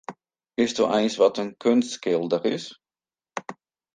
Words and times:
Witsto 0.57 0.85
eins 0.97 1.15
wat 1.21 1.37
in 1.41 1.51
keunstskilder 1.61 2.43
is? 2.55 2.65